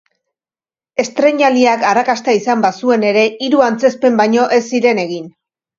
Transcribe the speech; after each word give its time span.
Estreinaldiak 1.03 1.85
arrakasta 1.91 2.35
izan 2.39 2.65
bazuen 2.67 3.07
ere, 3.13 3.29
hiru 3.49 3.65
antzezpen 3.71 4.23
baino 4.25 4.53
ez 4.61 4.65
ziren 4.73 5.09
egin. 5.09 5.35